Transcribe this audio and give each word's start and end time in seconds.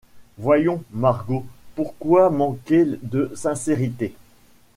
Voyons, 0.39 0.83
Margot, 0.93 1.45
pourquoi 1.75 2.31
manquer 2.31 2.87
de 3.03 3.31
sincérité? 3.35 4.15